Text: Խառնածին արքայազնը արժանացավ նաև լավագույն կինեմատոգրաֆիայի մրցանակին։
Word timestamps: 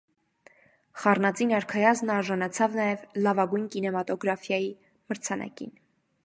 Խառնածին 1.01 1.53
արքայազնը 1.57 2.15
արժանացավ 2.21 2.79
նաև 2.79 3.03
լավագույն 3.27 3.69
կինեմատոգրաֆիայի 3.77 4.73
մրցանակին։ 5.13 5.79